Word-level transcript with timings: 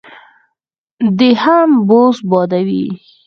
دی 1.17 1.31
هم 1.43 1.69
بوس 1.87 2.17
بادوي. 2.29 2.85